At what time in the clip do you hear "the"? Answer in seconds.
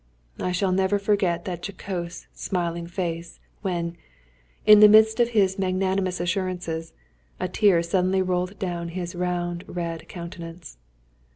4.79-4.89